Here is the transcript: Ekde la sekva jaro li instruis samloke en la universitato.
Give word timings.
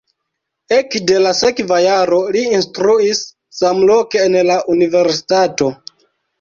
Ekde 0.77 1.17
la 1.25 1.33
sekva 1.39 1.77
jaro 1.83 2.23
li 2.37 2.43
instruis 2.61 3.23
samloke 3.61 4.25
en 4.27 4.41
la 4.51 4.59
universitato. 4.79 5.73